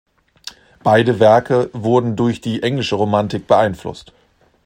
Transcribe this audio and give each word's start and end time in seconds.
Beide 0.83 1.19
Werke 1.19 1.69
wurden 1.73 2.15
durch 2.15 2.41
die 2.41 2.63
englische 2.63 2.95
Romantik 2.95 3.45
beeinflusst. 3.45 4.13